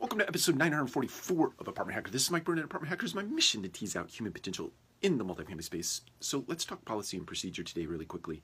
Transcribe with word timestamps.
Welcome 0.00 0.20
to 0.20 0.26
episode 0.26 0.56
944 0.56 1.52
of 1.58 1.68
Apartment 1.68 1.94
Hacker. 1.94 2.10
This 2.10 2.22
is 2.22 2.30
Mike 2.30 2.44
Brewer, 2.44 2.64
Apartment 2.64 2.88
Hacker. 2.88 3.04
It's 3.04 3.14
my 3.14 3.22
mission 3.22 3.62
to 3.62 3.68
tease 3.68 3.94
out 3.94 4.08
human 4.08 4.32
potential 4.32 4.72
in 5.02 5.18
the 5.18 5.24
multifamily 5.26 5.62
space. 5.62 6.00
So 6.20 6.42
let's 6.46 6.64
talk 6.64 6.82
policy 6.86 7.18
and 7.18 7.26
procedure 7.26 7.62
today 7.62 7.84
really 7.84 8.06
quickly. 8.06 8.40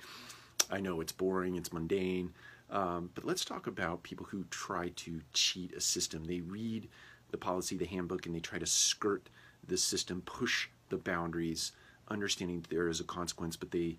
I 0.70 0.80
know 0.80 1.00
it's 1.00 1.12
boring, 1.12 1.56
it's 1.56 1.72
mundane, 1.72 2.34
um, 2.68 3.08
but 3.14 3.24
let's 3.24 3.42
talk 3.42 3.66
about 3.66 4.02
people 4.02 4.26
who 4.26 4.44
try 4.50 4.90
to 4.96 5.22
cheat 5.32 5.72
a 5.72 5.80
system. 5.80 6.24
They 6.24 6.40
read 6.40 6.90
the 7.30 7.38
policy, 7.38 7.74
the 7.74 7.86
handbook, 7.86 8.26
and 8.26 8.34
they 8.34 8.40
try 8.40 8.58
to 8.58 8.66
skirt 8.66 9.30
the 9.66 9.78
system, 9.78 10.20
push 10.26 10.68
the 10.90 10.98
boundaries, 10.98 11.72
understanding 12.08 12.60
that 12.60 12.70
there 12.70 12.88
is 12.88 13.00
a 13.00 13.04
consequence, 13.04 13.56
but 13.56 13.70
they 13.70 13.96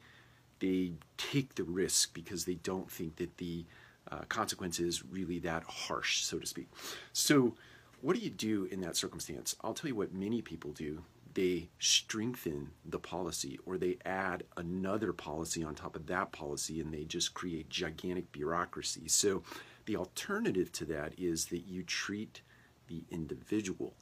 they 0.60 0.92
take 1.18 1.56
the 1.56 1.64
risk 1.64 2.14
because 2.14 2.46
they 2.46 2.56
don't 2.56 2.92
think 2.92 3.16
that 3.16 3.38
the 3.38 3.66
uh, 4.12 4.22
consequence 4.30 4.80
really 5.10 5.40
that 5.40 5.64
harsh, 5.64 6.22
so 6.24 6.40
to 6.40 6.46
speak. 6.46 6.70
So, 7.14 7.56
what 8.02 8.16
do 8.16 8.22
you 8.22 8.30
do 8.30 8.66
in 8.66 8.82
that 8.82 8.96
circumstance? 8.96 9.56
I'll 9.62 9.74
tell 9.74 9.88
you 9.88 9.96
what 9.96 10.14
many 10.14 10.42
people 10.42 10.72
do. 10.72 11.04
They 11.34 11.70
strengthen 11.80 12.72
the 12.86 13.00
policy 13.00 13.60
or 13.66 13.78
they 13.78 13.98
add 14.06 14.44
another 14.56 15.14
policy 15.14 15.64
on 15.64 15.76
top 15.76 15.96
of 15.96 16.06
that 16.08 16.32
policy 16.32 16.80
and 16.80 16.94
they 16.94 17.04
just 17.06 17.34
create 17.34 17.70
gigantic 17.70 18.32
bureaucracy. 18.32 19.08
So, 19.08 19.44
the 19.86 19.96
alternative 19.96 20.72
to 20.74 20.86
that 20.86 21.14
is 21.18 21.46
that 21.46 21.66
you 21.66 21.82
treat 21.82 22.42
the 22.88 23.04
individual. 23.10 23.94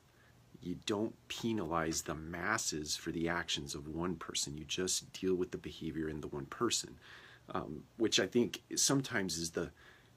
You 0.62 0.78
don't 0.86 1.16
penalize 1.28 2.02
the 2.02 2.16
masses 2.16 2.96
for 2.96 3.12
the 3.12 3.30
actions 3.30 3.76
of 3.76 3.88
one 3.88 4.16
person. 4.16 4.58
You 4.58 4.66
just 4.66 5.12
deal 5.14 5.36
with 5.36 5.52
the 5.52 5.60
behavior 5.60 6.10
in 6.10 6.22
the 6.22 6.28
one 6.28 6.48
person, 6.48 6.98
um, 7.54 7.84
which 7.98 8.20
I 8.20 8.26
think 8.26 8.64
sometimes 8.76 9.38
is 9.38 9.52
the 9.52 9.72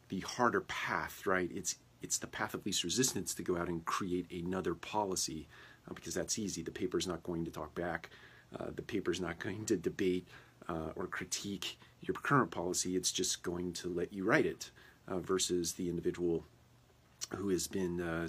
the 0.09 0.21
harder 0.21 0.63
path, 0.63 1.27
right? 1.27 1.51
It's 1.53 1.77
it's 2.03 2.19
the 2.19 2.27
path 2.27 2.55
of 2.55 2.65
least 2.65 2.85
resistance 2.85 3.35
to 3.35 3.43
go 3.43 3.57
out 3.57 3.69
and 3.69 3.85
create 3.85 4.31
another 4.31 4.75
policy 4.75 5.49
uh, 5.89 5.95
because 5.95 6.15
that's 6.15 6.39
easy. 6.39 6.63
The 6.63 6.71
paper's 6.71 7.07
not 7.07 7.23
going 7.23 7.45
to 7.45 7.51
talk 7.51 7.75
back. 7.75 8.11
Uh, 8.59 8.67
the 8.75 8.83
paper's 8.83 9.21
not 9.21 9.39
going 9.39 9.65
to 9.67 9.77
debate 9.77 10.29
uh, 10.69 10.93
or 10.97 11.07
critique 11.07 11.79
your 12.03 12.15
current 12.15 12.51
policy. 12.51 12.97
It's 12.97 13.13
just 13.13 13.43
going 13.43 13.73
to 13.75 13.89
let 13.89 14.13
you 14.13 14.25
write 14.25 14.47
it 14.47 14.71
uh, 15.09 15.19
versus 15.19 15.73
the 15.73 15.89
individual 15.89 16.45
who 17.35 17.49
has 17.49 17.67
been 17.67 18.01
uh, 18.01 18.29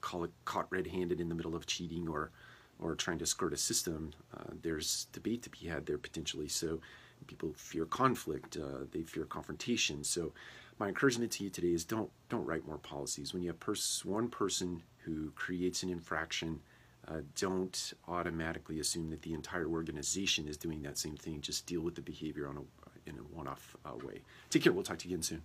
call 0.00 0.24
it 0.24 0.30
caught 0.44 0.70
red-handed 0.70 1.20
in 1.20 1.28
the 1.28 1.34
middle 1.34 1.54
of 1.54 1.66
cheating 1.66 2.08
or 2.08 2.30
or 2.78 2.94
trying 2.94 3.18
to 3.18 3.26
skirt 3.26 3.54
a 3.54 3.56
system. 3.56 4.12
Uh, 4.36 4.52
there's 4.62 5.06
debate 5.12 5.42
to 5.42 5.50
be 5.50 5.66
had 5.66 5.86
there 5.86 5.96
potentially. 5.96 6.46
So 6.46 6.78
people 7.26 7.54
fear 7.56 7.86
conflict. 7.86 8.58
they 8.92 9.02
fear 9.02 9.24
confrontation. 9.24 10.04
So 10.04 10.32
my 10.78 10.88
encouragement 10.88 11.32
to 11.32 11.44
you 11.44 11.50
today 11.50 11.72
is 11.72 11.84
don't 11.84 12.10
don't 12.28 12.44
write 12.44 12.66
more 12.66 12.78
policies. 12.78 13.32
When 13.32 13.42
you 13.42 13.48
have 13.48 13.60
pers- 13.60 14.04
one 14.04 14.28
person 14.28 14.82
who 14.98 15.30
creates 15.30 15.82
an 15.82 15.90
infraction, 15.90 16.60
uh, 17.08 17.20
don't 17.38 17.94
automatically 18.08 18.80
assume 18.80 19.10
that 19.10 19.22
the 19.22 19.32
entire 19.32 19.66
organization 19.66 20.48
is 20.48 20.56
doing 20.56 20.82
that 20.82 20.98
same 20.98 21.16
thing. 21.16 21.40
Just 21.40 21.66
deal 21.66 21.80
with 21.80 21.94
the 21.94 22.02
behavior 22.02 22.48
on 22.48 22.56
a, 22.56 23.08
in 23.08 23.16
a 23.16 23.22
one-off 23.22 23.76
uh, 23.84 23.96
way. 24.04 24.20
Take 24.50 24.62
care. 24.64 24.72
We'll 24.72 24.82
talk 24.82 24.98
to 24.98 25.08
you 25.08 25.14
again 25.14 25.22
soon. 25.22 25.42